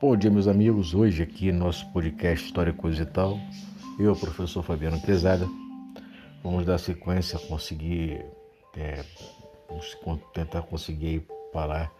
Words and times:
Bom 0.00 0.16
dia, 0.16 0.30
meus 0.30 0.48
amigos. 0.48 0.92
Hoje, 0.92 1.22
aqui 1.22 1.52
no 1.52 1.66
nosso 1.66 1.90
podcast 1.92 2.44
História 2.44 2.72
Coisa 2.72 3.02
e 3.02 3.06
Tal, 3.06 3.38
eu, 3.98 4.14
professor 4.16 4.62
Fabiano 4.62 5.00
Pesada, 5.00 5.46
vamos 6.42 6.66
dar 6.66 6.78
sequência, 6.78 7.38
conseguir, 7.38 8.24
é, 8.76 9.04
tentar 10.32 10.62
conseguir 10.62 11.26
falar, 11.52 11.92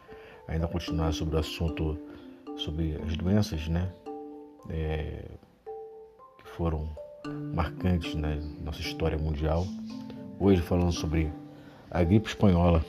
ainda 0.48 0.66
continuar 0.66 1.12
sobre 1.12 1.36
o 1.36 1.38
assunto, 1.38 1.96
sobre 2.56 2.96
as 3.06 3.16
doenças, 3.16 3.68
né, 3.68 3.90
é, 4.68 5.24
que 6.38 6.50
foram 6.56 6.88
marcantes 7.54 8.14
na 8.16 8.36
nossa 8.64 8.80
história 8.80 9.16
mundial. 9.16 9.66
Hoje, 10.40 10.60
falando 10.60 10.92
sobre 10.92 11.32
a 11.90 12.02
gripe 12.02 12.28
espanhola. 12.28 12.84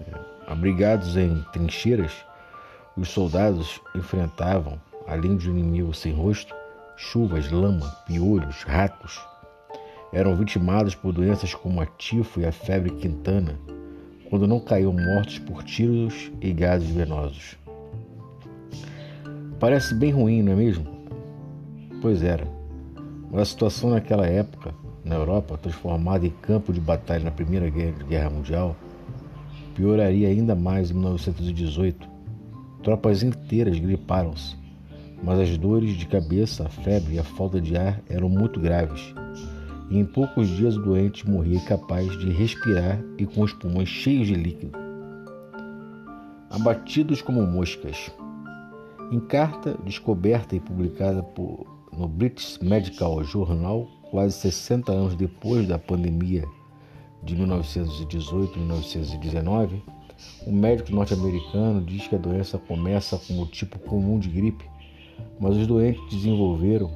É, 0.00 0.36
abrigados 0.46 1.16
em 1.16 1.42
trincheiras, 1.52 2.24
os 2.96 3.10
soldados 3.10 3.80
enfrentavam, 3.94 4.80
além 5.06 5.36
de 5.36 5.50
um 5.50 5.58
inimigo 5.58 5.92
sem 5.92 6.12
rosto, 6.12 6.54
chuvas, 6.96 7.50
lama, 7.50 7.86
piolhos, 8.06 8.62
ratos. 8.62 9.20
Eram 10.12 10.34
vitimados 10.34 10.94
por 10.94 11.12
doenças 11.12 11.54
como 11.54 11.80
a 11.80 11.86
tifo 11.86 12.40
e 12.40 12.46
a 12.46 12.52
febre 12.52 12.90
quintana, 12.90 13.58
quando 14.30 14.46
não 14.46 14.58
caíam 14.58 14.92
mortos 14.92 15.38
por 15.38 15.62
tiros 15.62 16.32
e 16.40 16.52
gases 16.52 16.88
venosos. 16.88 17.56
Parece 19.60 19.94
bem 19.94 20.10
ruim, 20.10 20.42
não 20.42 20.52
é 20.52 20.56
mesmo? 20.56 20.86
Pois 22.00 22.22
era. 22.22 22.46
Mas 23.30 23.42
a 23.42 23.44
situação 23.44 23.90
naquela 23.90 24.26
época, 24.26 24.74
na 25.04 25.16
Europa, 25.16 25.58
transformada 25.58 26.26
em 26.26 26.30
campo 26.30 26.72
de 26.72 26.80
batalha 26.80 27.24
na 27.24 27.30
Primeira 27.30 27.68
Guerra 27.68 28.30
Mundial, 28.30 28.74
pioraria 29.74 30.28
ainda 30.28 30.54
mais 30.54 30.90
em 30.90 30.94
1918 30.94 32.15
Tropas 32.86 33.22
inteiras 33.24 33.80
griparam-se, 33.80 34.54
mas 35.20 35.40
as 35.40 35.58
dores 35.58 35.96
de 35.96 36.06
cabeça, 36.06 36.66
a 36.66 36.68
febre 36.68 37.16
e 37.16 37.18
a 37.18 37.24
falta 37.24 37.60
de 37.60 37.76
ar 37.76 38.00
eram 38.08 38.28
muito 38.28 38.60
graves. 38.60 39.12
E 39.90 39.98
em 39.98 40.04
poucos 40.04 40.48
dias 40.50 40.76
o 40.76 40.82
doente 40.82 41.28
morria 41.28 41.56
incapaz 41.56 42.16
de 42.16 42.30
respirar 42.30 43.02
e 43.18 43.26
com 43.26 43.42
os 43.42 43.52
pulmões 43.52 43.88
cheios 43.88 44.28
de 44.28 44.34
líquido. 44.34 44.78
Abatidos 46.48 47.20
como 47.20 47.44
moscas. 47.44 48.08
Em 49.10 49.18
carta 49.18 49.76
descoberta 49.84 50.54
e 50.54 50.60
publicada 50.60 51.24
por, 51.24 51.66
no 51.92 52.06
British 52.06 52.60
Medical 52.60 53.24
Journal, 53.24 53.88
quase 54.12 54.36
60 54.36 54.92
anos 54.92 55.16
depois 55.16 55.66
da 55.66 55.76
pandemia 55.76 56.44
de 57.24 57.36
1918-1919, 57.36 59.82
o 60.46 60.52
médico 60.52 60.92
norte-americano 60.92 61.80
diz 61.82 62.06
que 62.06 62.14
a 62.14 62.18
doença 62.18 62.58
começa 62.58 63.18
como 63.26 63.42
o 63.42 63.46
tipo 63.46 63.78
comum 63.78 64.18
de 64.18 64.28
gripe, 64.28 64.64
mas 65.40 65.56
os 65.56 65.66
doentes 65.66 66.02
desenvolveram 66.10 66.90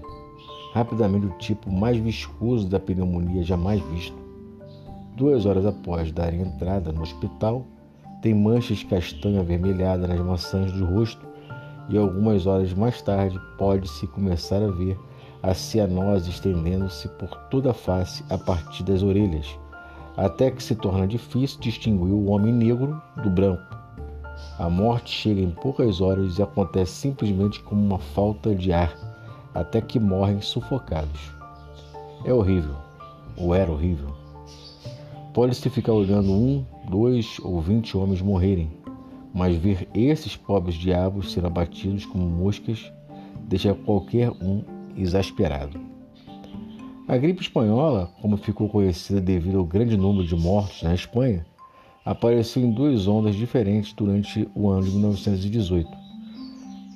rapidamente 0.73 1.27
o 1.27 1.39
tipo 1.39 1.71
mais 1.71 1.97
viscoso 1.97 2.69
da 2.69 2.79
pneumonia 2.79 3.43
jamais 3.43 3.81
visto. 3.93 4.17
Duas 5.17 5.45
horas 5.45 5.67
após 5.67 6.13
darem 6.13 6.43
entrada 6.43 6.93
no 6.93 7.03
hospital, 7.03 7.67
tem 8.23 8.35
manchas 8.35 8.83
castanho 8.83 9.41
avermelhadas 9.41 10.09
nas 10.09 10.21
maçãs 10.21 10.73
do 10.73 10.85
rosto 10.85 11.27
e 11.89 11.99
algumas 11.99 12.47
horas 12.47 12.73
mais 12.73 13.03
tarde 13.03 13.39
pode-se 13.59 14.07
começar 14.07 14.63
a 14.63 14.71
ver 14.71 14.99
a 15.43 15.55
cianose 15.55 16.31
estendendo-se 16.31 17.09
por 17.09 17.35
toda 17.51 17.71
a 17.71 17.75
face 17.75 18.23
a 18.31 18.39
partir 18.39 18.85
das 18.85 19.03
orelhas 19.03 19.59
até 20.17 20.51
que 20.51 20.63
se 20.63 20.75
torna 20.75 21.07
difícil 21.07 21.61
distinguir 21.61 22.13
o 22.13 22.27
homem 22.31 22.53
negro 22.53 23.01
do 23.23 23.31
branco. 23.31 23.63
A 24.59 24.69
morte 24.69 25.11
chega 25.11 25.41
em 25.41 25.51
poucas 25.51 26.01
horas 26.01 26.39
e 26.39 26.43
acontece 26.43 26.93
simplesmente 26.93 27.61
como 27.63 27.83
uma 27.83 27.99
falta 27.99 28.55
de 28.55 28.73
ar, 28.73 28.95
até 29.55 29.81
que 29.81 29.99
morrem 29.99 30.41
sufocados. 30.41 31.31
É 32.25 32.33
horrível, 32.33 32.77
ou 33.37 33.55
era 33.55 33.71
horrível. 33.71 34.15
Pode-se 35.33 35.71
ficar 35.71 35.93
olhando 35.93 36.33
um, 36.33 36.65
dois 36.89 37.39
ou 37.43 37.61
vinte 37.61 37.97
homens 37.97 38.21
morrerem, 38.21 38.71
mas 39.33 39.57
ver 39.57 39.89
esses 39.95 40.37
pobres 40.37 40.75
diabos 40.75 41.33
serem 41.33 41.49
abatidos 41.49 42.05
como 42.05 42.27
moscas 42.27 42.93
deixa 43.43 43.75
qualquer 43.75 44.31
um 44.31 44.63
exasperado. 44.97 45.90
A 47.11 47.19
gripe 47.19 47.43
espanhola, 47.43 48.09
como 48.23 48.37
ficou 48.37 48.69
conhecida 48.69 49.21
devido 49.21 49.59
ao 49.59 49.65
grande 49.65 49.97
número 49.97 50.25
de 50.25 50.37
mortos 50.37 50.81
na 50.85 50.95
Espanha, 50.95 51.45
apareceu 52.05 52.63
em 52.63 52.71
duas 52.71 53.09
ondas 53.09 53.35
diferentes 53.35 53.93
durante 53.93 54.49
o 54.55 54.71
ano 54.71 54.85
de 54.85 54.93
1918. 54.93 55.91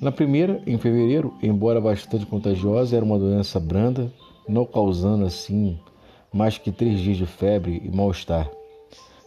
Na 0.01 0.13
primeira, 0.13 0.63
em 0.65 0.77
fevereiro, 0.77 1.33
embora 1.43 1.81
bastante 1.81 2.25
contagiosa, 2.25 2.95
era 2.95 3.03
uma 3.03 3.19
doença 3.19 3.59
branda, 3.59 4.09
não 4.47 4.65
causando 4.65 5.25
assim 5.25 5.77
mais 6.31 6.57
que 6.57 6.71
três 6.71 7.01
dias 7.01 7.17
de 7.17 7.25
febre 7.25 7.81
e 7.83 7.93
mal-estar. 7.93 8.49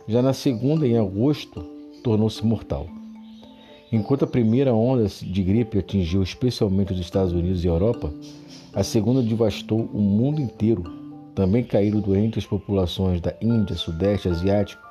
Já 0.08 0.22
na 0.22 0.32
segunda, 0.32 0.88
em 0.88 0.96
agosto, 0.96 1.60
tornou-se 2.02 2.42
mortal. 2.42 2.86
Enquanto 3.90 4.24
a 4.24 4.28
primeira 4.28 4.74
onda 4.74 5.06
de 5.06 5.42
gripe 5.42 5.78
atingiu 5.78 6.22
especialmente 6.22 6.92
os 6.92 7.00
Estados 7.00 7.32
Unidos 7.32 7.64
e 7.64 7.68
Europa, 7.68 8.12
a 8.74 8.82
segunda 8.82 9.22
devastou 9.22 9.80
o 9.80 9.98
mundo 9.98 10.42
inteiro. 10.42 10.84
Também 11.34 11.64
caíram 11.64 12.00
doentes 12.00 12.44
as 12.44 12.46
populações 12.46 13.18
da 13.20 13.34
Índia, 13.40 13.76
Sudeste 13.76 14.28
Asiático, 14.28 14.82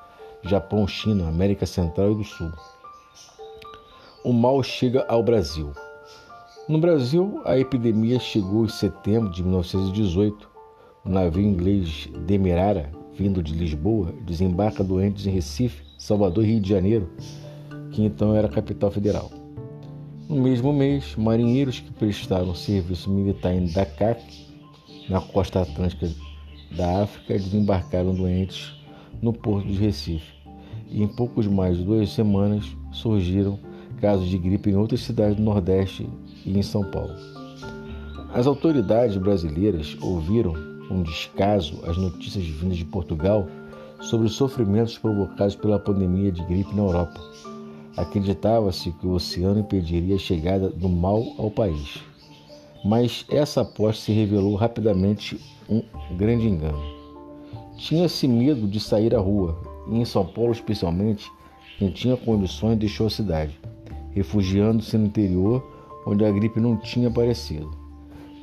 Japão, 0.41 0.87
China, 0.87 1.27
América 1.27 1.65
Central 1.67 2.13
e 2.13 2.15
do 2.15 2.23
Sul. 2.23 2.51
O 4.23 4.33
mal 4.33 4.63
chega 4.63 5.05
ao 5.07 5.21
Brasil. 5.21 5.71
No 6.67 6.79
Brasil, 6.79 7.39
a 7.45 7.57
epidemia 7.57 8.19
chegou 8.19 8.65
em 8.65 8.69
setembro 8.69 9.31
de 9.31 9.43
1918. 9.43 10.49
O 11.05 11.09
navio 11.09 11.43
inglês 11.43 12.09
Demerara, 12.25 12.91
vindo 13.13 13.43
de 13.43 13.53
Lisboa, 13.53 14.11
desembarca 14.25 14.83
doentes 14.83 15.27
em 15.27 15.31
Recife, 15.31 15.83
Salvador 15.99 16.43
e 16.43 16.47
Rio 16.47 16.59
de 16.59 16.69
Janeiro, 16.69 17.09
que 17.97 18.05
então 18.05 18.35
era 18.35 18.47
capital 18.47 18.91
federal. 18.91 19.31
No 20.29 20.35
mesmo 20.35 20.71
mês, 20.71 21.15
marinheiros 21.15 21.79
que 21.79 21.91
prestaram 21.91 22.53
serviço 22.53 23.09
militar 23.09 23.51
em 23.55 23.65
Dakar, 23.73 24.15
na 25.09 25.19
costa 25.19 25.61
atlântica 25.61 26.07
da 26.75 27.01
África, 27.01 27.33
desembarcaram 27.33 28.13
doentes 28.13 28.71
no 29.19 29.33
porto 29.33 29.67
de 29.67 29.79
Recife. 29.79 30.31
E 30.91 31.01
em 31.01 31.07
poucos 31.07 31.47
mais 31.47 31.75
de 31.75 31.83
duas 31.83 32.11
semanas 32.11 32.65
surgiram 32.91 33.57
casos 33.99 34.29
de 34.29 34.37
gripe 34.37 34.69
em 34.69 34.75
outras 34.75 34.99
cidades 34.99 35.35
do 35.35 35.41
Nordeste 35.41 36.07
e 36.45 36.55
em 36.55 36.61
São 36.61 36.83
Paulo. 36.91 37.15
As 38.31 38.45
autoridades 38.45 39.17
brasileiras 39.17 39.97
ouviram 40.01 40.53
com 40.87 41.01
descaso 41.01 41.83
as 41.83 41.97
notícias 41.97 42.45
vindas 42.45 42.77
de 42.77 42.85
Portugal 42.85 43.47
sobre 44.01 44.27
os 44.27 44.35
sofrimentos 44.35 44.99
provocados 44.99 45.55
pela 45.55 45.79
pandemia 45.79 46.31
de 46.31 46.43
gripe 46.43 46.75
na 46.75 46.83
Europa 46.83 47.19
Acreditava-se 47.97 48.91
que 48.91 49.07
o 49.07 49.13
oceano 49.13 49.59
impediria 49.59 50.15
a 50.15 50.19
chegada 50.19 50.69
do 50.69 50.87
mal 50.87 51.23
ao 51.39 51.49
país. 51.49 52.03
Mas 52.85 53.25
essa 53.27 53.61
aposta 53.61 54.05
se 54.05 54.11
revelou 54.11 54.55
rapidamente 54.55 55.39
um 55.67 55.81
grande 56.15 56.47
engano. 56.47 56.81
Tinha-se 57.75 58.27
medo 58.27 58.67
de 58.67 58.79
sair 58.79 59.15
à 59.15 59.19
rua, 59.19 59.59
e 59.89 59.97
em 59.97 60.05
São 60.05 60.25
Paulo 60.25 60.51
especialmente, 60.51 61.29
quem 61.79 61.89
tinha 61.89 62.15
condições 62.15 62.77
deixou 62.77 63.07
a 63.07 63.09
cidade, 63.09 63.59
refugiando-se 64.11 64.97
no 64.97 65.07
interior, 65.07 65.63
onde 66.05 66.23
a 66.23 66.31
gripe 66.31 66.59
não 66.59 66.77
tinha 66.77 67.07
aparecido. 67.07 67.69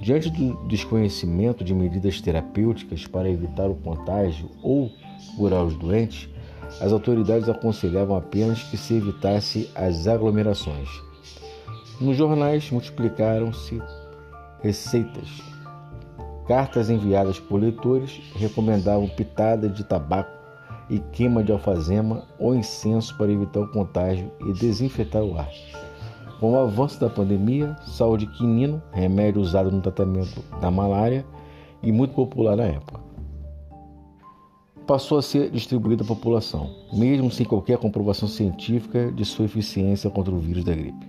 Diante 0.01 0.31
do 0.31 0.55
desconhecimento 0.67 1.65
de 1.65 1.73
medidas 1.73 2.21
terapêuticas 2.21 3.07
para 3.07 3.31
evitar 3.31 3.71
o 3.71 3.77
contágio 3.77 4.51
ou 4.63 4.91
curar 5.37 5.65
os 5.65 5.77
doentes, 5.77 6.29
as 6.81 6.93
autoridades 6.93 7.49
aconselhavam 7.49 8.17
apenas 8.17 8.63
que 8.63 8.77
se 8.77 8.95
evitasse 8.95 9.71
as 9.75 10.07
aglomerações. 10.07 10.89
Nos 12.01 12.17
jornais 12.17 12.71
multiplicaram-se 12.71 13.81
receitas. 14.63 15.43
Cartas 16.47 16.91
enviadas 16.91 17.39
por 17.39 17.61
leitores 17.61 18.21
recomendavam 18.37 19.09
pitada 19.09 19.69
de 19.69 19.85
tabaco 19.85 20.33
e 20.91 20.99
queima 20.99 21.43
de 21.43 21.53
alfazema 21.53 22.25
ou 22.39 22.55
incenso 22.55 23.17
para 23.17 23.33
evitar 23.33 23.61
o 23.61 23.71
contágio 23.71 24.31
e 24.47 24.53
desinfetar 24.53 25.23
o 25.23 25.39
ar. 25.39 25.49
Com 26.41 26.53
o 26.53 26.59
avanço 26.59 27.01
da 27.01 27.09
pandemia, 27.09 27.75
sal 27.87 28.17
de 28.17 28.27
quinino, 28.27 28.83
remédio 28.93 29.41
usado 29.41 29.71
no 29.71 29.81
tratamento 29.81 30.43
da 30.61 30.71
malária 30.71 31.25
e 31.83 31.91
muito 31.91 32.15
popular 32.15 32.57
na 32.57 32.65
época 32.65 33.04
passou 34.87 35.17
a 35.17 35.23
ser 35.23 35.51
distribuída 35.51 36.05
à 36.05 36.07
população, 36.07 36.71
mesmo 36.93 37.31
sem 37.31 37.47
qualquer 37.47 37.79
comprovação 37.79 38.29
científica 38.29 39.11
de 39.11 39.25
sua 39.25 39.47
eficiência 39.47 40.11
contra 40.11 40.35
o 40.35 40.39
vírus 40.39 40.65
da 40.65 40.75
gripe. 40.75 41.09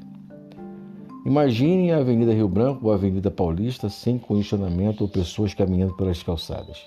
Imagine 1.25 1.91
a 1.91 1.97
Avenida 1.97 2.33
Rio 2.33 2.47
Branco 2.47 2.85
ou 2.85 2.91
a 2.91 2.95
Avenida 2.95 3.31
Paulista 3.31 3.89
sem 3.89 4.17
condicionamento 4.17 5.03
ou 5.03 5.09
pessoas 5.09 5.53
caminhando 5.53 5.93
pelas 5.95 6.21
calçadas. 6.23 6.85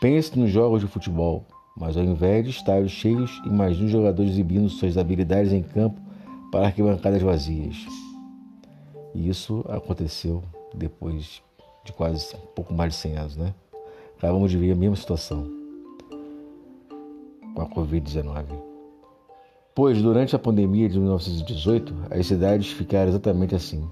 Pense 0.00 0.36
nos 0.38 0.50
jogos 0.50 0.80
de 0.80 0.86
futebol, 0.86 1.44
mas 1.76 1.96
ao 1.96 2.02
invés 2.02 2.44
de 2.44 2.50
estádios 2.50 2.92
cheios, 2.92 3.40
imagine 3.44 3.86
os 3.86 3.92
jogadores 3.92 4.32
exibindo 4.32 4.68
suas 4.68 4.96
habilidades 4.96 5.52
em 5.52 5.62
campo 5.62 6.00
para 6.50 6.66
arquibancadas 6.66 7.22
vazias. 7.22 7.76
E 9.14 9.28
isso 9.28 9.64
aconteceu 9.68 10.42
depois 10.74 11.42
de 11.84 11.92
quase 11.92 12.34
um 12.36 12.54
pouco 12.54 12.74
mais 12.74 12.94
de 12.94 12.98
100 13.00 13.16
anos, 13.16 13.36
né? 13.36 13.54
Acabamos 14.16 14.50
de 14.50 14.56
ver 14.56 14.72
a 14.72 14.76
mesma 14.76 14.96
situação 14.96 15.57
com 17.58 17.62
a 17.62 17.66
Covid-19. 17.66 18.44
Pois 19.74 20.00
durante 20.00 20.36
a 20.36 20.38
pandemia 20.38 20.88
de 20.88 20.98
1918, 20.98 21.94
as 22.10 22.26
cidades 22.26 22.70
ficaram 22.70 23.08
exatamente 23.08 23.54
assim. 23.54 23.88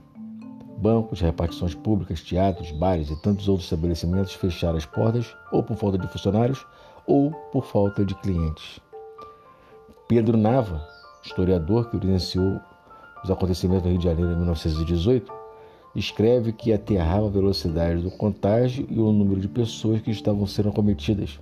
Bancos, 0.79 1.21
repartições 1.21 1.75
públicas, 1.75 2.21
teatros, 2.21 2.71
bares 2.73 3.11
e 3.11 3.21
tantos 3.23 3.49
outros 3.49 3.67
estabelecimentos 3.67 4.35
fecharam 4.35 4.77
as 4.77 4.87
portas 4.87 5.35
ou 5.51 5.63
por 5.63 5.77
falta 5.77 5.99
de 5.99 6.07
funcionários 6.09 6.65
ou 7.07 7.31
por 7.51 7.65
falta 7.65 8.05
de 8.05 8.15
clientes. 8.17 8.79
Pedro 10.07 10.37
Nava, 10.37 10.87
historiador 11.25 11.91
que 11.91 11.97
evidenciou 11.97 12.61
os 13.25 13.31
acontecimentos 13.31 13.85
no 13.85 13.91
Rio 13.91 13.99
de 13.99 14.05
Janeiro 14.05 14.33
em 14.33 14.37
1918, 14.37 15.33
escreve 15.95 16.53
que 16.53 16.73
aterrava 16.73 17.27
a 17.27 17.31
velocidade 17.31 18.03
do 18.03 18.11
contágio 18.13 18.87
e 18.89 19.01
o 19.01 19.11
número 19.11 19.41
de 19.41 19.49
pessoas 19.49 20.01
que 20.03 20.11
estavam 20.11 20.47
sendo 20.47 20.69
acometidas. 20.69 21.41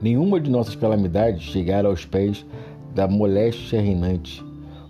Nenhuma 0.00 0.38
de 0.38 0.48
nossas 0.48 0.76
calamidades 0.76 1.42
chegara 1.42 1.88
aos 1.88 2.04
pés 2.04 2.46
da 2.94 3.08
moléstia 3.08 3.80
reinante. 3.80 4.44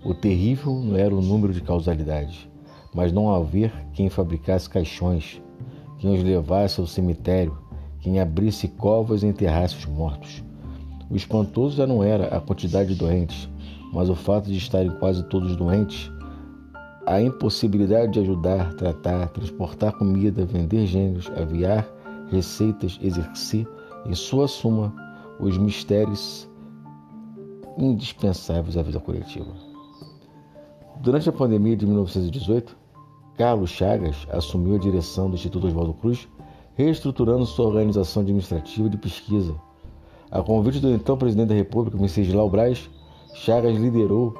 O 0.05 0.13
terrível 0.13 0.75
não 0.75 0.97
era 0.97 1.15
o 1.15 1.23
número 1.23 1.53
de 1.53 1.63
causalidades, 1.63 2.47
mas 2.95 3.11
não 3.11 3.35
haver 3.35 3.73
quem 3.95 4.11
fabricasse 4.11 4.69
caixões, 4.69 5.41
quem 5.99 6.15
os 6.15 6.23
levasse 6.23 6.79
ao 6.79 6.87
cemitério, 6.87 7.57
quem 8.01 8.21
abrisse 8.21 8.69
covas 8.69 9.23
e 9.23 9.27
enterrasse 9.27 9.77
os 9.77 9.87
mortos. 9.87 10.45
O 11.11 11.17
espantoso 11.17 11.77
já 11.77 11.87
não 11.87 12.05
era 12.05 12.27
a 12.37 12.41
quantidade 12.41 12.91
de 12.91 12.95
doentes, 12.95 13.49
mas 13.93 14.11
o 14.11 14.15
fato 14.15 14.51
de 14.51 14.59
estarem 14.59 14.91
quase 14.99 15.23
todos 15.25 15.57
doentes, 15.57 16.11
a 17.07 17.21
impossibilidade 17.23 18.13
de 18.13 18.21
ajudar, 18.21 18.75
tratar, 18.75 19.29
transportar 19.29 19.93
comida, 19.93 20.45
vender 20.45 20.87
gêneros, 20.87 21.31
aviar 21.35 21.89
receitas, 22.31 22.99
exercer, 23.03 23.67
em 24.09 24.15
sua 24.15 24.49
suma, 24.49 24.95
os 25.39 25.59
mistérios 25.59 26.49
indispensáveis 27.77 28.77
à 28.77 28.83
vida 28.83 28.99
coletiva. 28.99 29.53
Durante 31.01 31.29
a 31.29 31.33
pandemia 31.33 31.77
de 31.77 31.87
1918, 31.87 32.77
Carlos 33.37 33.71
Chagas 33.71 34.27
assumiu 34.33 34.75
a 34.75 34.79
direção 34.79 35.29
do 35.29 35.37
Instituto 35.37 35.69
Oswaldo 35.69 35.95
Cruz, 35.95 36.27
reestruturando 36.75 37.47
sua 37.47 37.67
organização 37.67 38.23
administrativa 38.23 38.89
de 38.89 38.97
pesquisa. 38.97 39.55
A 40.31 40.43
convite 40.43 40.81
do 40.81 40.91
então 40.91 41.17
presidente 41.17 41.49
da 41.49 41.55
República, 41.55 41.97
Venceslau 41.97 42.51
Braz, 42.51 42.91
Chagas 43.35 43.77
liderou 43.77 44.35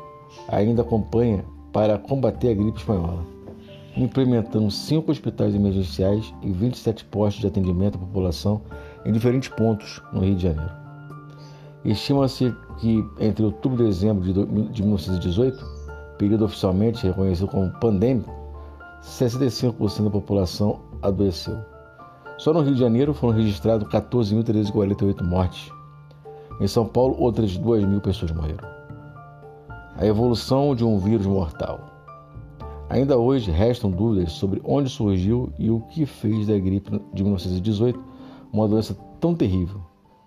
ainda 0.49 0.83
a 0.83 0.85
campanha 0.85 1.45
para 1.73 1.99
combater 1.99 2.51
a 2.51 2.55
gripe 2.55 2.79
espanhola, 2.79 3.25
implementando 3.97 4.71
cinco 4.71 5.13
hospitais 5.13 5.55
emergenciais 5.55 6.35
e 6.43 6.51
27 6.51 7.05
postos 7.05 7.41
de 7.41 7.47
atendimento 7.47 7.97
à 7.97 7.99
população 7.99 8.63
em 9.05 9.13
diferentes 9.13 9.49
pontos 9.49 10.03
no 10.13 10.21
Rio 10.21 10.37
de 10.37 10.43
Janeiro. 10.43 10.73
Estima-se 11.85 12.55
que 12.79 13.05
entre 13.19 13.45
outubro 13.45 13.83
e 13.83 13.87
dezembro 13.87 14.25
de 14.73 14.83
1918, 14.83 15.65
período 16.19 16.45
oficialmente 16.45 17.07
reconhecido 17.07 17.49
como 17.49 17.71
pandêmico, 17.79 18.35
65% 19.03 20.05
da 20.05 20.11
população 20.11 20.81
adoeceu. 21.01 21.59
Só 22.37 22.53
no 22.53 22.61
Rio 22.61 22.75
de 22.75 22.81
Janeiro 22.81 23.15
foram 23.15 23.35
registrados 23.35 23.89
14.348 23.89 25.23
mortes. 25.23 25.73
Em 26.61 26.67
São 26.67 26.87
Paulo, 26.87 27.17
outras 27.19 27.57
2 27.57 27.85
mil 27.85 28.01
pessoas 28.01 28.33
morreram 28.33 28.79
a 29.99 30.07
evolução 30.07 30.77
de 30.77 30.85
um 30.85 30.97
vírus 30.97 31.27
mortal. 31.27 31.81
Ainda 32.89 33.19
hoje 33.19 33.51
restam 33.51 33.91
dúvidas 33.91 34.33
sobre 34.33 34.63
onde 34.65 34.89
surgiu 34.89 35.53
e 35.59 35.71
o 35.71 35.81
que 35.81 36.07
fez 36.07 36.47
da 36.47 36.57
gripe 36.57 37.03
de 37.13 37.23
1918 37.23 37.99
uma 38.53 38.69
doença 38.69 38.97
tão 39.21 39.35
terrível. 39.35 39.81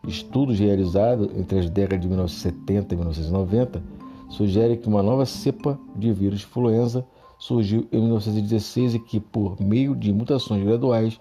Estudos 0.07 0.59
realizados 0.59 1.29
entre 1.38 1.59
as 1.59 1.69
décadas 1.69 2.01
de 2.01 2.07
1970 2.07 2.94
e 2.94 2.97
1990 2.97 3.83
sugerem 4.29 4.77
que 4.77 4.88
uma 4.88 5.03
nova 5.03 5.25
cepa 5.25 5.79
de 5.95 6.12
vírus 6.12 6.41
influenza 6.41 7.06
surgiu 7.38 7.88
em 7.91 8.00
1916 8.00 8.95
e 8.95 9.00
que, 9.00 9.19
por 9.19 9.59
meio 9.62 9.95
de 9.95 10.13
mutações 10.13 10.63
graduais 10.63 11.19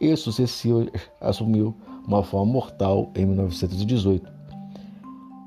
e 0.00 0.14
sucessivas, 0.16 0.88
assumiu 1.20 1.74
uma 2.06 2.22
forma 2.22 2.52
mortal 2.52 3.10
em 3.14 3.24
1918. 3.24 4.30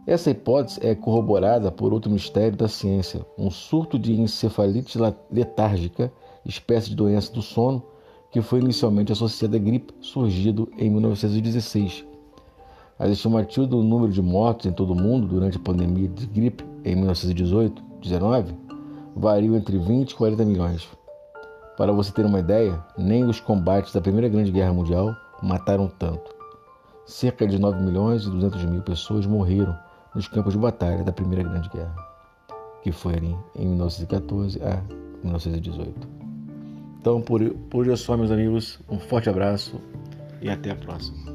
Essa 0.05 0.31
hipótese 0.31 0.85
é 0.85 0.93
corroborada 0.93 1.71
por 1.71 1.93
outro 1.93 2.11
mistério 2.11 2.57
da 2.57 2.67
ciência, 2.67 3.25
um 3.37 3.49
surto 3.49 3.97
de 3.97 4.13
encefalite 4.19 4.97
letárgica, 5.31 6.11
espécie 6.45 6.89
de 6.89 6.95
doença 6.95 7.31
do 7.31 7.41
sono, 7.41 7.81
que 8.33 8.41
foi 8.41 8.59
inicialmente 8.59 9.11
associada 9.11 9.57
à 9.57 9.59
gripe, 9.59 9.93
surgido 10.01 10.67
em 10.75 10.89
1916. 10.89 12.03
As 12.97 13.11
estimativas 13.11 13.69
do 13.69 13.83
número 13.83 14.11
de 14.11 14.23
mortos 14.23 14.65
em 14.65 14.71
todo 14.71 14.93
o 14.93 14.95
mundo 14.95 15.27
durante 15.27 15.57
a 15.57 15.59
pandemia 15.59 16.09
de 16.09 16.25
gripe 16.25 16.65
em 16.83 16.95
1918-19 16.95 18.55
variam 19.15 19.55
entre 19.55 19.77
20 19.77 20.11
e 20.11 20.15
40 20.15 20.45
milhões. 20.45 20.89
Para 21.77 21.91
você 21.91 22.11
ter 22.11 22.25
uma 22.25 22.39
ideia, 22.39 22.83
nem 22.97 23.23
os 23.23 23.39
combates 23.39 23.93
da 23.93 24.01
Primeira 24.01 24.27
Grande 24.27 24.51
Guerra 24.51 24.73
Mundial 24.73 25.15
mataram 25.43 25.87
tanto. 25.99 26.33
Cerca 27.05 27.45
de 27.45 27.59
9 27.59 27.83
milhões 27.83 28.23
e 28.23 28.31
200 28.31 28.65
mil 28.65 28.81
pessoas 28.81 29.27
morreram 29.27 29.77
nos 30.15 30.27
campos 30.27 30.53
de 30.53 30.59
batalha 30.59 31.03
da 31.03 31.11
Primeira 31.11 31.43
Grande 31.43 31.69
Guerra, 31.69 31.95
que 32.81 32.91
foi 32.91 33.13
em 33.55 33.67
1914 33.67 34.59
a 34.63 34.81
1918. 35.23 36.22
Então, 37.03 37.19
por, 37.19 37.43
por 37.69 37.81
hoje 37.81 37.91
é 37.91 37.95
só, 37.97 38.15
meus 38.15 38.31
amigos. 38.31 38.79
Um 38.89 38.97
forte 38.97 39.29
abraço 39.29 39.75
e 40.41 40.49
até 40.49 40.71
a 40.71 40.75
próxima. 40.75 41.32